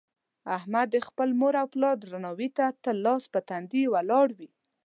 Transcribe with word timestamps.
احمد 0.57 0.87
د 0.91 0.97
خپل 1.07 1.29
مور 1.39 1.53
او 1.61 1.67
پلار 1.73 1.95
درناوي 1.99 2.49
ته 2.57 2.65
تل 2.83 2.97
لاس 3.05 3.23
په 3.33 3.39
تندي 3.49 3.83
ولاړ 3.93 4.27
وي. 4.37 4.49